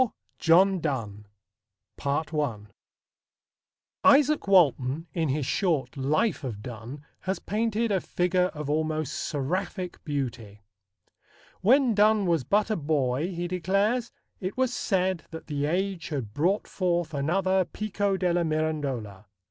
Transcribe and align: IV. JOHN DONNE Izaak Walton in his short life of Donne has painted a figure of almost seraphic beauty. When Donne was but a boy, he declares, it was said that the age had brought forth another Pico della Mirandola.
IV. 0.01 0.07
JOHN 0.39 0.79
DONNE 0.79 1.27
Izaak 4.03 4.47
Walton 4.47 5.05
in 5.13 5.29
his 5.29 5.45
short 5.45 5.95
life 5.95 6.43
of 6.43 6.63
Donne 6.63 7.05
has 7.19 7.37
painted 7.37 7.91
a 7.91 8.01
figure 8.01 8.47
of 8.55 8.67
almost 8.67 9.13
seraphic 9.13 10.03
beauty. 10.03 10.63
When 11.61 11.93
Donne 11.93 12.25
was 12.25 12.43
but 12.43 12.71
a 12.71 12.75
boy, 12.75 13.27
he 13.31 13.47
declares, 13.47 14.11
it 14.39 14.57
was 14.57 14.73
said 14.73 15.25
that 15.29 15.45
the 15.45 15.67
age 15.67 16.09
had 16.09 16.33
brought 16.33 16.67
forth 16.67 17.13
another 17.13 17.63
Pico 17.63 18.17
della 18.17 18.43
Mirandola. 18.43 19.25